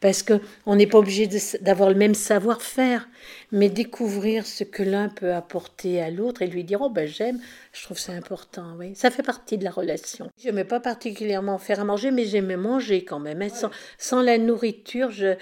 [0.00, 1.28] Parce que on n'est pas obligé
[1.60, 3.08] d'avoir le même savoir-faire,
[3.50, 7.40] mais découvrir ce que l'un peut apporter à l'autre et lui dire oh ben j'aime,
[7.72, 8.76] je trouve ça important.
[8.78, 10.30] Oui, ça fait partie de la relation.
[10.38, 13.42] Je n'aimais pas particulièrement faire à manger, mais j'aimais manger quand même.
[13.42, 13.48] hein.
[13.48, 15.34] Sans, sans la nourriture, je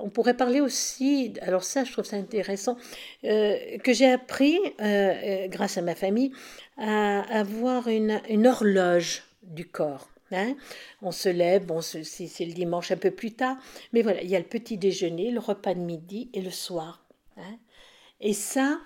[0.00, 2.76] on pourrait parler aussi, alors ça je trouve ça intéressant,
[3.24, 6.32] euh, que j'ai appris, euh, euh, grâce à ma famille,
[6.76, 10.08] à avoir une, une horloge du corps.
[10.32, 10.56] Hein.
[11.02, 13.56] On se lève, bon, c'est le dimanche un peu plus tard,
[13.92, 17.04] mais voilà, il y a le petit déjeuner, le repas de midi et le soir.
[17.36, 17.58] hein.
[18.20, 18.80] Et ça,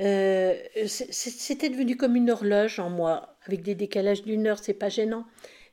[0.00, 4.88] euh, c'était devenu comme une horloge en moi, avec des décalages d'une heure, c'est pas
[4.88, 5.24] gênant.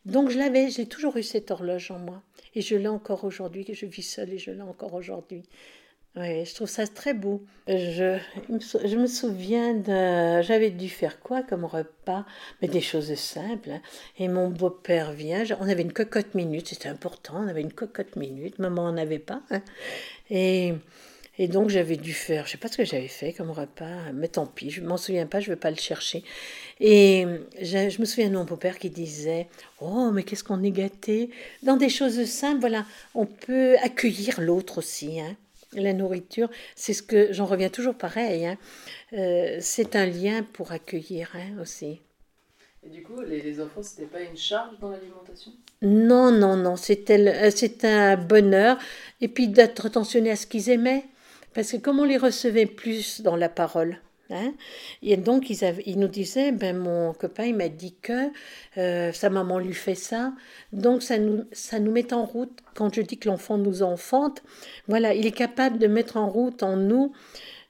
[0.06, 2.22] Donc je l'avais, j'ai toujours eu cette horloge en moi.
[2.56, 5.44] Et je l'ai encore aujourd'hui, je vis seule et je l'ai encore aujourd'hui.
[6.20, 7.42] Oui, je trouve ça très beau.
[7.70, 8.18] Je,
[8.98, 10.42] me souviens de...
[10.42, 12.26] J'avais dû faire quoi comme repas?
[12.62, 13.72] Mais des choses simples.
[13.72, 13.82] hein.
[14.18, 18.18] Et mon beau-père vient, on avait une cocotte minute, c'était important, on avait une cocotte
[18.18, 19.42] minute, maman n'en avait pas.
[19.50, 19.62] hein.
[20.30, 20.74] Et,
[21.48, 24.46] donc j'avais dû faire, je sais pas ce que j'avais fait comme repas, mais tant
[24.46, 26.26] pis, je m'en souviens pas, je vais pas le chercher.
[26.82, 27.26] Et
[27.62, 29.48] je, je me souviens de mon beau-père qui disait
[29.80, 31.30] Oh, mais qu'est-ce qu'on est gâté
[31.64, 35.22] Dans des choses simples, voilà, on peut accueillir l'autre aussi.
[35.22, 35.38] hein.
[35.74, 38.46] La nourriture, c'est ce que j'en reviens toujours pareil.
[38.46, 38.58] hein.
[39.14, 42.02] Euh, c'est un lien pour accueillir hein, aussi.
[42.84, 45.52] Et du coup, les, les enfants, c'était pas une charge dans l'alimentation?
[45.82, 48.78] Non, non, non, c'était euh, c'est un bonheur.
[49.22, 51.06] Et puis d'être attentionné à ce qu'ils aimaient.
[51.54, 54.00] Parce que comme on les recevait plus dans la parole,
[54.30, 54.54] hein,
[55.02, 58.30] et donc ils, nous disaient, ben mon copain il m'a dit que
[58.78, 60.34] euh, sa maman lui fait ça.
[60.74, 62.58] Donc ça nous, ça nous met en route.
[62.76, 64.44] Quand je dis que l'enfant nous enfante,
[64.88, 67.12] voilà, il est capable de mettre en route en nous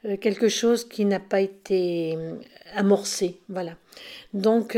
[0.06, 2.36] euh, quelque chose qui n'a pas été euh,
[2.76, 3.40] amorcé.
[3.50, 3.76] Voilà.
[4.34, 4.78] Donc,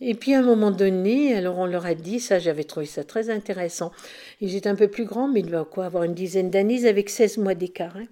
[0.00, 3.04] et puis à un moment donné, alors on leur a dit, ça j'avais trouvé ça
[3.04, 3.92] très intéressant.
[4.40, 7.08] Ils étaient un peu plus grands, mais ils devaient quoi, avoir une dizaine d'années, avec
[7.08, 7.96] 16 mois d'écart.
[7.96, 8.06] hein.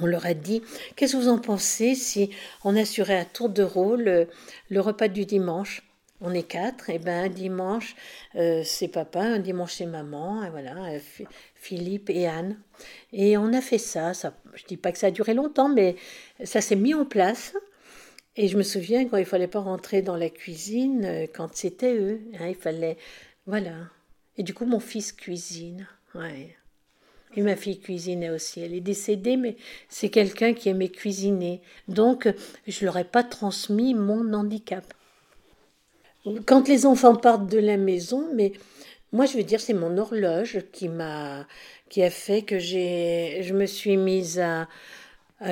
[0.00, 0.62] On leur a dit,
[0.96, 2.30] qu'est-ce que vous en pensez si
[2.64, 4.24] on assurait à tour de rôle euh,
[4.68, 5.82] le repas du dimanche?
[6.20, 7.96] On est quatre, et ben un dimanche
[8.36, 12.58] euh, c'est papa, un dimanche c'est maman, voilà, euh, Phi- Philippe et Anne.
[13.12, 15.96] Et on a fait ça, ça je dis pas que ça a duré longtemps, mais
[16.42, 17.54] ça s'est mis en place.
[18.36, 22.20] Et je me souviens quand il fallait pas rentrer dans la cuisine, quand c'était eux,
[22.40, 22.96] hein, il fallait,
[23.46, 23.74] voilà.
[24.36, 26.56] Et du coup mon fils cuisine, ouais.
[27.42, 28.60] Ma fille cuisinait aussi.
[28.60, 29.56] Elle est décédée, mais
[29.88, 31.60] c'est quelqu'un qui aimait cuisiner.
[31.88, 32.28] Donc,
[32.66, 34.84] je leur ai pas transmis mon handicap.
[36.46, 38.52] Quand les enfants partent de la maison, mais
[39.12, 41.46] moi, je veux dire, c'est mon horloge qui m'a,
[41.88, 44.66] qui a fait que j'ai, je me suis mise à,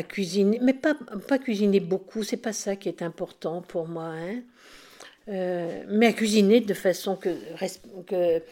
[0.08, 0.94] cuisiner, mais pas,
[1.28, 2.22] pas cuisiner beaucoup.
[2.22, 4.40] C'est pas ça qui est important pour moi, hein.
[5.28, 7.28] Euh, mais à cuisiner de façon que,
[8.06, 8.42] que,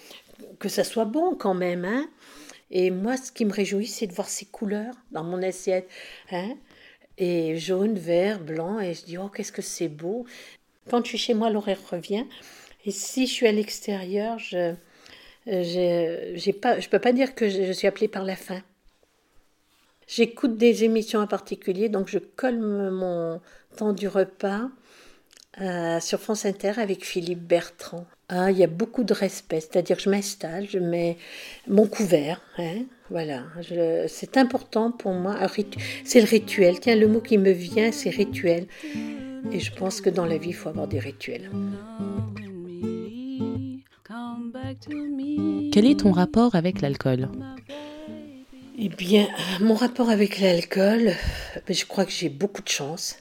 [0.60, 2.08] que ça soit bon quand même, hein.
[2.70, 5.88] Et moi, ce qui me réjouit, c'est de voir ces couleurs dans mon assiette,
[6.30, 6.54] hein.
[7.18, 10.24] Et jaune, vert, blanc, et je dis, oh, qu'est-ce que c'est beau.
[10.88, 12.24] Quand je suis chez moi, l'horaire revient.
[12.86, 14.74] Et si je suis à l'extérieur, je
[15.46, 18.62] je peux pas dire que je, je suis appelée par la faim.
[20.06, 23.40] J'écoute des émissions en particulier, donc je colle mon
[23.76, 24.68] temps du repas
[25.60, 28.06] euh, sur France Inter avec Philippe Bertrand.
[28.32, 31.16] Ah, il y a beaucoup de respect, c'est-à-dire je m'installe, je mets
[31.66, 33.42] mon couvert, hein, voilà.
[33.60, 35.36] Je- C'est important pour moi.
[36.04, 36.78] C'est le rituel.
[36.78, 38.66] Tiens, le mot qui me vient, c'est rituel.
[39.52, 41.50] Et je pense que dans la vie, il faut avoir des rituels.
[45.72, 47.28] Quel est ton rapport avec l'alcool?
[48.78, 49.26] Eh bien,
[49.60, 51.12] mon rapport avec l'alcool,
[51.66, 53.18] ben, je crois que j'ai beaucoup de chance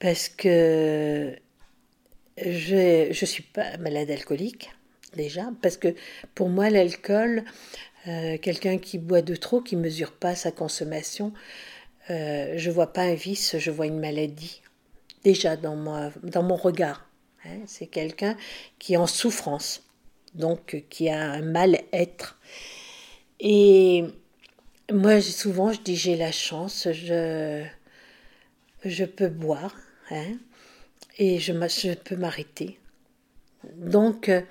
[0.00, 1.32] parce que
[2.38, 4.70] je je suis pas malade alcoolique
[5.16, 5.94] déjà parce que
[6.34, 7.44] pour moi l'alcool,
[8.08, 11.32] euh, quelqu'un qui boit de trop, qui mesure pas sa consommation,
[12.10, 14.62] euh, je vois pas un vice, je vois une maladie
[15.24, 17.08] déjà dans dans mon regard.
[17.46, 17.58] hein.
[17.66, 18.36] C'est quelqu'un
[18.78, 19.84] qui est en souffrance,
[20.34, 22.38] donc qui a un mal-être.
[23.40, 24.04] Et
[24.92, 27.64] moi, souvent, je dis j'ai la chance, je,
[28.84, 29.74] je peux boire,
[30.10, 30.34] hein,
[31.18, 31.52] et je,
[31.94, 32.78] peux m'arrêter.
[33.74, 34.42] Donc, euh,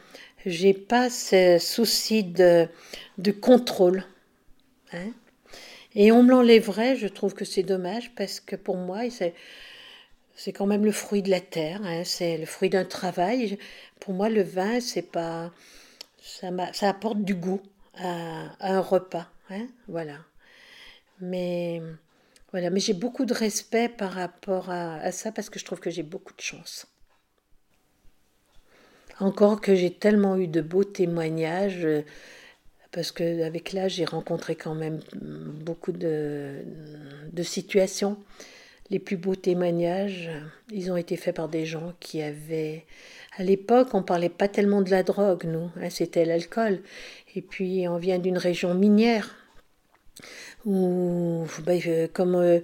[0.46, 2.68] j'ai pas ce souci de,
[3.42, 4.04] contrôle.
[4.94, 5.12] hein.
[5.96, 9.34] Et on me l'enlèverait, je trouve que c'est dommage, parce que pour moi, c'est-
[10.54, 13.58] quand même le fruit de la terre, hein, c'est le fruit d'un travail.
[14.00, 15.52] Pour moi, le vin, c'est pas,
[16.22, 17.62] ça, ça apporte du goût
[17.96, 20.18] à, un repas, hein, voilà.
[21.22, 21.82] Mais
[22.56, 25.90] voilà, mais j'ai beaucoup de respect par rapport à, ça parce que je trouve que
[25.90, 26.88] j'ai beaucoup de chance.
[29.20, 32.06] Encore que j'ai tellement eu de beaux témoignages, euh,
[32.94, 36.64] parce qu'avec l'âge, j'ai rencontré quand même beaucoup de,
[37.34, 38.18] de situations
[38.90, 40.32] les plus beaux témoignages,
[40.72, 42.86] ils ont été faits par des gens qui avaient...
[43.38, 46.80] À l'époque, on parlait pas tellement de la drogue, nous, hein, c'était l'alcool.
[47.36, 49.36] Et puis, on vient d'une région minière,
[50.66, 52.60] où, ben, comme, euh,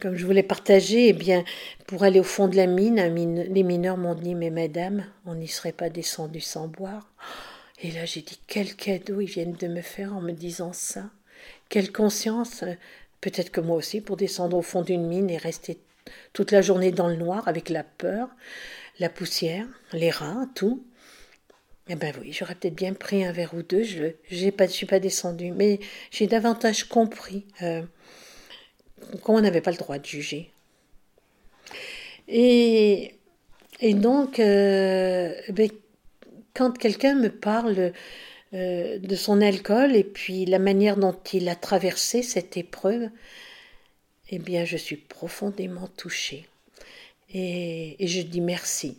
[0.00, 1.44] comme je voulais partager, eh bien,
[1.86, 5.48] pour aller au fond de la mine, les mineurs m'ont dit, mais madame, on n'y
[5.48, 7.10] serait pas descendu sans boire.
[7.82, 11.10] Et là, j'ai dit, quel cadeau ils viennent de me faire en me disant ça.
[11.68, 12.64] Quelle conscience
[13.20, 15.78] Peut-être que moi aussi, pour descendre au fond d'une mine et rester
[16.32, 18.28] toute la journée dans le noir avec la peur,
[18.98, 20.82] la poussière, les rats, tout.
[21.92, 23.82] Eh ben oui, j'aurais peut-être bien pris un verre ou deux.
[23.82, 25.80] Je ne pas, suis pas descendue, mais
[26.12, 27.82] j'ai davantage compris euh,
[29.24, 30.52] qu'on n'avait pas le droit de juger.
[32.28, 33.16] Et,
[33.80, 35.68] et donc, euh, ben,
[36.54, 37.92] quand quelqu'un me parle
[38.54, 43.10] euh, de son alcool et puis la manière dont il a traversé cette épreuve,
[44.28, 46.46] eh bien, je suis profondément touchée.
[47.34, 48.96] Et, je dis merci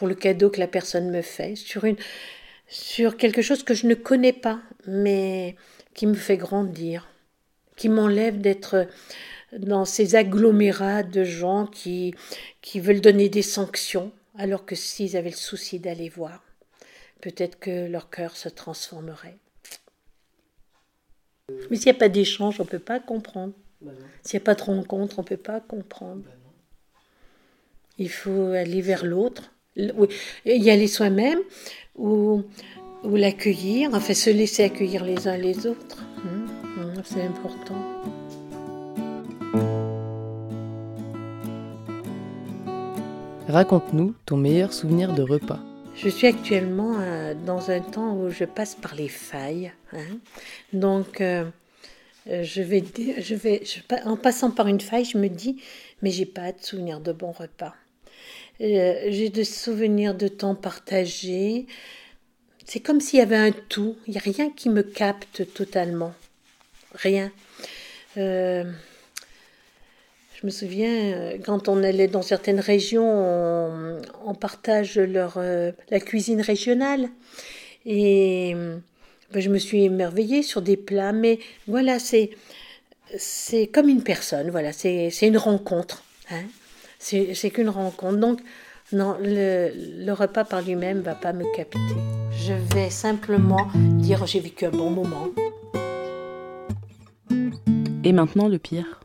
[0.00, 1.98] pour le cadeau que la personne me fait sur, une,
[2.68, 5.56] sur quelque chose que je ne connais pas, mais
[5.92, 7.06] qui me fait grandir,
[7.76, 8.88] qui m'enlève d'être
[9.52, 12.14] dans ces agglomérats de gens qui,
[12.62, 16.42] qui veulent donner des sanctions, alors que s'ils avaient le souci d'aller voir,
[17.20, 19.36] peut-être que leur cœur se transformerait.
[21.70, 23.52] Mais s'il n'y a pas d'échange, on ne peut pas comprendre.
[23.82, 26.22] Bah s'il n'y a pas de rencontre, on ne peut pas comprendre.
[26.24, 27.00] Bah
[27.98, 31.38] Il faut aller vers l'autre, y aller soi-même
[31.96, 32.42] ou,
[33.04, 36.04] ou l'accueillir, enfin se laisser accueillir les uns les autres.
[36.24, 37.76] Hum, hum, c'est important.
[43.48, 45.58] Raconte-nous ton meilleur souvenir de repas.
[45.96, 49.72] Je suis actuellement euh, dans un temps où je passe par les failles.
[49.92, 50.18] Hein.
[50.72, 51.44] Donc, euh,
[52.26, 52.84] je vais,
[53.18, 53.62] je vais
[54.04, 55.60] en passant par une faille, je me dis,
[56.00, 57.74] mais j'ai pas de souvenir de bons repas.
[58.60, 61.66] J'ai des souvenirs de temps partagé.
[62.66, 63.96] C'est comme s'il y avait un tout.
[64.06, 66.12] Il n'y a rien qui me capte totalement.
[66.94, 67.32] Rien.
[70.40, 76.00] Je me souviens, euh, quand on allait dans certaines régions, on, partage leur, euh, la
[76.00, 77.10] cuisine régionale.
[77.84, 78.54] Et
[79.32, 82.30] ben, je me suis émerveillée sur des plats, mais voilà, c'est,
[83.72, 86.04] comme une personne, voilà, c'est une rencontre.
[86.30, 86.44] Hein.
[87.00, 88.18] C'est, qu'une rencontre.
[88.18, 88.40] Donc,
[88.92, 89.72] non, le,
[90.04, 91.78] le repas par lui-même ne va pas me capter.
[92.32, 95.28] Je vais simplement dire j'ai vécu un bon moment.
[98.04, 99.00] Et maintenant le pire?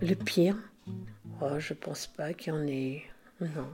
[0.00, 0.56] Le pire?
[1.40, 3.02] Oh, Je pense pas qu'il y en ait.
[3.40, 3.68] Non.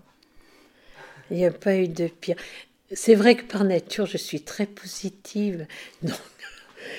[1.30, 2.36] Il n'y a pas eu de pire.
[2.92, 5.66] C'est vrai que par nature, je suis très positive.
[6.02, 6.18] Donc,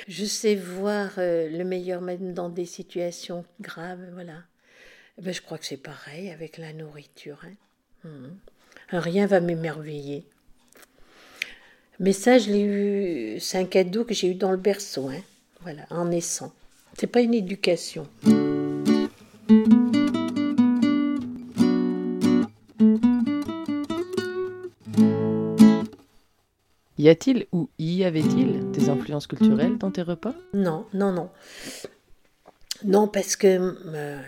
[0.07, 4.05] je sais voir euh, le meilleur même dans des situations graves.
[4.13, 4.43] Voilà.
[5.17, 7.39] Eh ben, je crois que c'est pareil avec la nourriture.
[7.45, 7.54] Hein.
[8.06, 8.36] Hum.
[8.91, 10.26] Rien va m'émerveiller.
[11.99, 13.39] Mais ça, je l'ai eu.
[13.39, 15.10] C'est un cadeau que j'ai eu dans le berceau.
[15.10, 15.21] Hein.
[15.62, 16.52] Voilà, en naissant.
[16.97, 18.08] C'est pas une éducation.
[26.97, 30.34] Y a-t-il ou y avait-il des influences culturelles dans tes repas?
[30.54, 31.30] Non, non, non.
[32.86, 34.21] Non, parce que euh,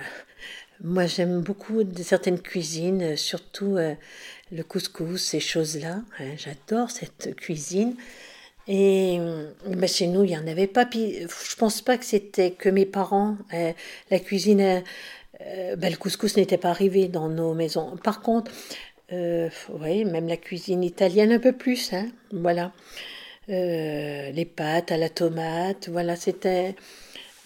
[0.83, 3.95] moi j'aime beaucoup certaines cuisines, surtout euh,
[4.51, 6.01] le couscous, ces choses-là.
[6.19, 7.95] Hein, j'adore cette cuisine.
[8.67, 9.19] Et
[9.67, 10.87] ben, chez nous, il n'y en avait pas.
[10.87, 13.37] Puis, je pense pas que c'était que mes parents.
[14.09, 14.81] la cuisine,
[15.39, 17.95] ben, le couscous n'était pas arrivé dans nos maisons.
[18.03, 18.51] Par contre,
[19.13, 22.71] euh, oui, même la cuisine italienne un peu plus, hein, voilà.
[23.49, 26.75] Euh, les pâtes à la tomate, voilà, c'était,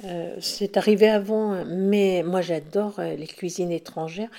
[0.05, 4.29] euh, c'est arrivé avant, mais moi j'adore les cuisines étrangères,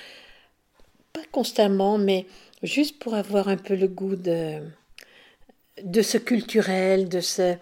[1.13, 2.25] pas constamment, mais
[2.63, 4.59] juste pour avoir un peu le goût de,
[5.83, 7.55] de ce culturel, de ce,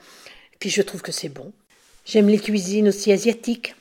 [0.59, 1.51] puis je trouve que c'est bon.
[2.05, 3.75] J'aime les cuisines aussi asiatiques.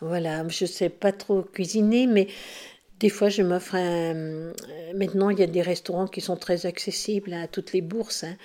[0.00, 2.28] Voilà, je sais pas trop cuisiner, mais
[3.00, 4.14] des fois, je m'offre un.
[4.14, 4.52] Euh,
[4.94, 8.24] maintenant, il y a des restaurants qui sont très accessibles à toutes les bourses.
[8.24, 8.36] Hein.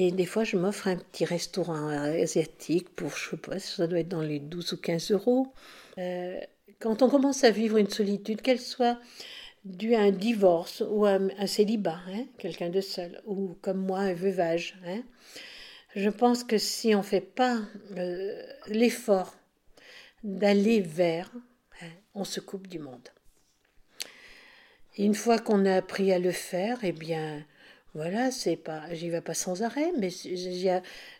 [0.00, 3.98] Et des fois, je m'offre un petit restaurant asiatique pour, je sais pas, ça doit
[3.98, 5.52] être dans les 12 ou 15 euros.
[5.98, 6.38] Euh,
[6.78, 9.00] quand on commence à vivre une solitude, qu'elle soit
[9.64, 13.84] due à un divorce ou à un, un célibat, hein, quelqu'un de seul, ou comme
[13.84, 15.02] moi, un veuvage, hein,
[15.96, 17.58] je pense que si on ne fait pas
[17.96, 19.34] euh, l'effort
[20.22, 21.32] d'aller vers,
[21.82, 23.08] hein, on se coupe du monde.
[24.96, 27.44] Et une fois qu'on a appris à le faire, eh bien,
[27.94, 30.10] voilà, c'est pas, j'y vais pas sans arrêt, mais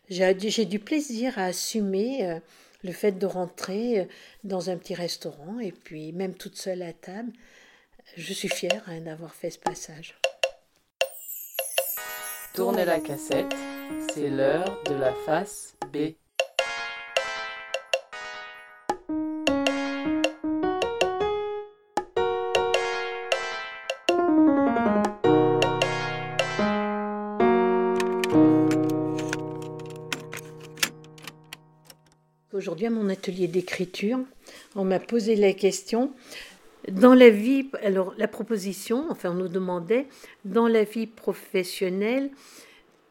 [0.09, 2.39] j'ai du plaisir à assumer euh,
[2.85, 4.05] le fait de rentrer euh,
[4.45, 7.33] dans un petit restaurant et puis même toute seule à table,
[8.17, 10.15] je suis fière hein, d'avoir fait ce passage.
[12.55, 13.55] Tournez la cassette,
[14.13, 16.15] c'est l'heure de la face B.
[33.19, 34.21] atelier d'écriture,
[34.77, 36.13] on m'a posé la question
[36.91, 40.07] dans la vie, alors la proposition, enfin on nous demandait,
[40.45, 42.31] dans la vie professionnelle,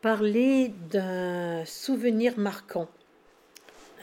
[0.01, 2.87] parler d'un souvenir marquant.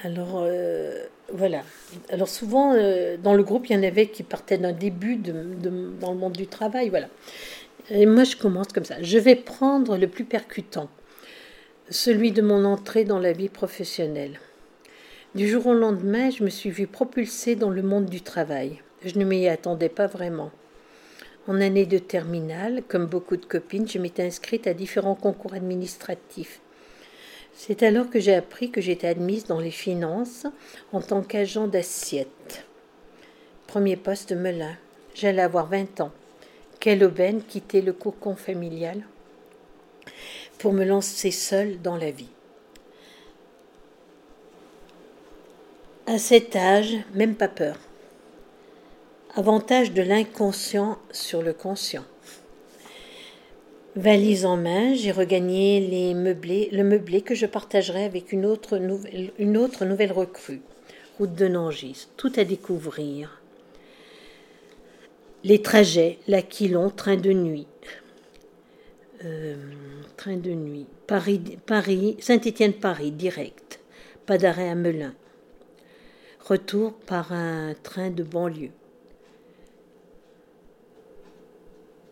[0.02, 1.62] Alors euh, voilà.
[2.10, 6.12] Alors souvent, euh, dans le groupe, il y en avait qui partaient d'un début dans
[6.12, 6.90] le monde du travail.
[6.90, 7.08] Voilà.
[7.90, 9.02] Et moi, je commence comme ça.
[9.02, 10.88] Je vais prendre le plus percutant,
[11.90, 14.38] celui de mon entrée dans la vie professionnelle.
[15.34, 18.80] Du jour au lendemain, je me suis vue propulsée dans le monde du travail.
[19.04, 20.52] Je ne m'y attendais pas vraiment.
[21.48, 26.60] En année de terminale, comme beaucoup de copines, je m'étais inscrite à différents concours administratifs.
[27.52, 30.46] C'est alors que j'ai appris que j'étais admise dans les finances
[30.92, 32.64] en tant qu'agent d'assiette.
[33.66, 34.76] Premier poste Melun.
[35.16, 36.12] J'allais avoir 20 ans.
[36.78, 39.02] Quelle aubaine quitter le cocon familial
[40.60, 42.33] pour me lancer seule dans la vie.
[46.06, 47.78] À cet âge, même pas peur.
[49.36, 52.04] Avantage de l'inconscient sur le conscient.
[53.96, 58.76] Valise en main, j'ai regagné les meublés, le meublé que je partagerai avec une autre,
[58.76, 60.60] nouvelle, recrue.
[61.18, 63.40] Route de Nangis, tout à découvrir.
[65.42, 67.66] Les trajets, l'Aquilon, train de nuit.
[69.24, 69.56] Euh,
[70.18, 70.86] train de nuit.
[71.06, 73.80] Paris, Paris, Saint-Étienne-Paris, direct.
[74.26, 75.14] Pas d'arrêt à Melun.
[76.46, 78.72] Retour par un train de banlieue.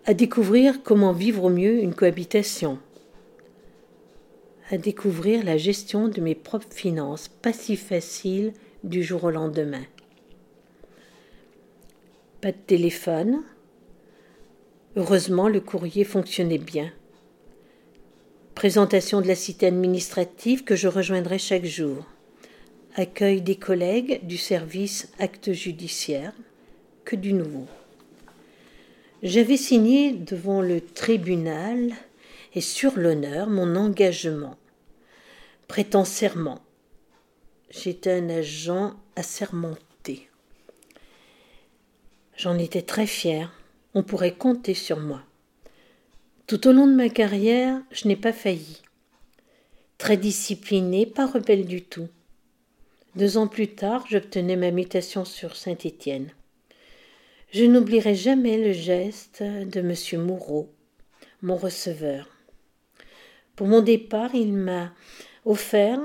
[0.06, 2.78] À découvrir comment vivre au mieux une cohabitation.
[4.70, 9.84] À découvrir la gestion de mes propres finances, pas si facile du jour au lendemain.
[12.40, 13.42] Pas de téléphone.
[14.96, 16.90] Heureusement, le courrier fonctionnait bien.
[18.54, 22.06] Présentation de la cité administrative que je rejoindrai chaque jour.
[22.94, 26.34] Accueil des collègues du service acte judiciaire.
[27.06, 27.66] Que du nouveau.
[29.22, 31.94] J'avais signé devant le tribunal
[32.54, 34.56] et sur l'honneur mon engagement,
[35.68, 36.60] prêtant serment.
[37.70, 40.28] J'étais un agent assermenté.
[42.36, 43.52] J'en étais très fière.
[43.94, 45.22] On pourrait compter sur moi.
[46.46, 48.82] Tout au long de ma carrière, je n'ai pas failli.
[49.96, 52.08] Très disciplinée, pas rebelle du tout.
[53.14, 56.30] Deux ans plus tard, j'obtenais ma mutation sur Saint-Étienne.
[57.50, 60.24] Je n'oublierai jamais le geste de M.
[60.24, 60.72] Moureau,
[61.42, 62.30] mon receveur.
[63.54, 64.94] Pour mon départ, il m'a
[65.44, 66.00] offert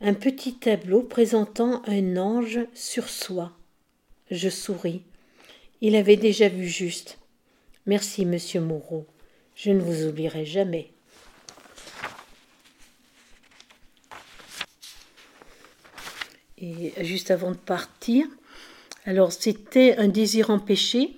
[0.00, 3.52] un petit tableau présentant un ange sur soi.
[4.32, 5.02] Je souris.
[5.80, 7.18] Il avait déjà vu juste.
[7.86, 9.06] Merci, monsieur Moreau.
[9.54, 10.90] Je ne vous oublierai jamais.
[16.60, 18.26] Et juste avant de partir,
[19.06, 21.16] alors c'était un désir empêché.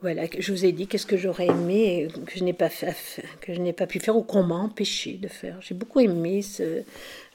[0.00, 2.94] Voilà, je vous ai dit qu'est-ce que j'aurais aimé que je n'ai pas fait,
[3.40, 5.60] que je n'ai pas pu faire ou qu'on m'a empêché de faire.
[5.60, 6.82] J'ai beaucoup aimé ce,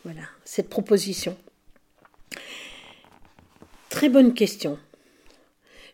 [0.06, 1.36] voilà, cette proposition.
[3.89, 4.79] Très bonne question.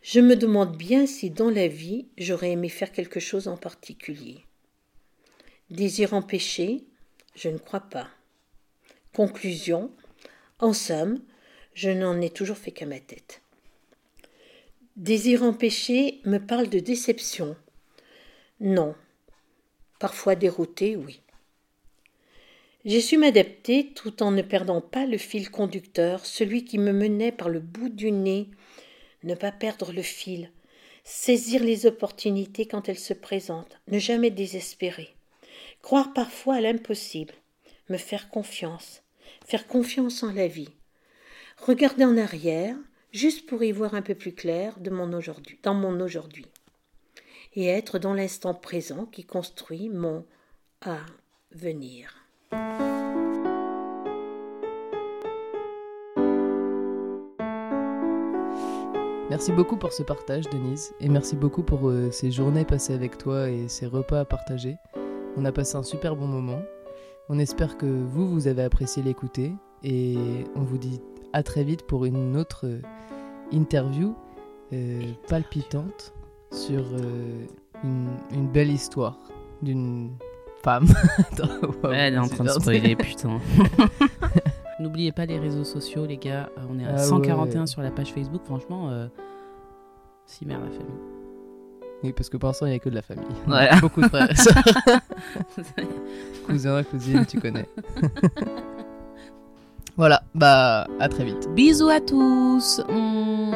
[0.01, 4.45] Je me demande bien si dans la vie j'aurais aimé faire quelque chose en particulier.
[5.69, 6.83] Désir empêché,
[7.35, 8.07] je ne crois pas.
[9.13, 9.91] Conclusion,
[10.59, 11.21] en somme,
[11.73, 13.41] je n'en ai toujours fait qu'à ma tête.
[14.97, 17.55] Désir empêché me parle de déception.
[18.59, 18.95] Non.
[19.99, 21.21] Parfois dérouté, oui.
[22.85, 27.31] J'ai su m'adapter tout en ne perdant pas le fil conducteur, celui qui me menait
[27.31, 28.49] par le bout du nez.
[29.23, 30.51] Ne pas perdre le fil,
[31.03, 35.13] saisir les opportunités quand elles se présentent, ne jamais désespérer,
[35.81, 37.33] croire parfois à l'impossible,
[37.89, 39.01] me faire confiance,
[39.49, 40.69] faire confiance en la vie,
[41.57, 42.75] regarder en arrière,
[43.11, 46.45] juste pour y voir un peu plus clair dans mon aujourd'hui,
[47.55, 50.23] et être dans l'instant présent qui construit mon
[50.81, 52.13] avenir.
[59.31, 63.17] Merci beaucoup pour ce partage, Denise, et merci beaucoup pour euh, ces journées passées avec
[63.17, 64.75] toi et ces repas à partager.
[65.37, 66.61] On a passé un super bon moment.
[67.29, 69.53] On espère que vous, vous avez apprécié l'écouter,
[69.83, 70.17] et
[70.55, 70.99] on vous dit
[71.31, 72.81] à très vite pour une autre euh,
[73.51, 74.15] interview
[74.73, 76.13] euh, palpitante
[76.51, 77.45] sur euh,
[77.83, 79.17] une, une belle histoire
[79.61, 80.11] d'une
[80.63, 80.87] femme.
[81.19, 83.37] Attends, wow, Ouais, elle est en train de spoiler, putain.
[84.79, 86.49] N'oubliez pas les réseaux sociaux, les gars.
[86.69, 87.67] On est à Ah 141 ouais.
[87.67, 88.41] sur la page Facebook.
[88.45, 89.07] Franchement, euh,
[90.25, 91.18] si mère la famille.
[92.03, 93.25] Oui, parce que pour l'instant, il n'y a que de la famille.
[93.45, 93.75] Voilà.
[93.81, 94.55] Beaucoup de frères et sœurs.
[96.45, 97.67] Cousins, cousines, tu connais.
[99.97, 101.49] voilà, bah à très vite.
[101.53, 102.81] Bisous à tous.
[102.89, 103.53] Mmh.